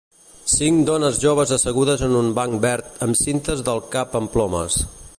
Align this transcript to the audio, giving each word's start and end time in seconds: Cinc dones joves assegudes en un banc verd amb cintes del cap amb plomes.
Cinc 0.53 0.79
dones 0.87 1.19
joves 1.25 1.53
assegudes 1.59 2.05
en 2.09 2.17
un 2.23 2.33
banc 2.41 2.57
verd 2.65 3.07
amb 3.09 3.23
cintes 3.23 3.63
del 3.69 3.85
cap 3.97 4.19
amb 4.23 4.35
plomes. 4.39 4.85